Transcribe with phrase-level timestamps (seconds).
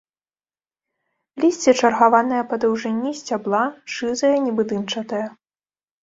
[1.41, 3.59] Лісце чаргаванае па даўжыні сцябла,
[3.97, 5.21] шызае, нібы дымчатае.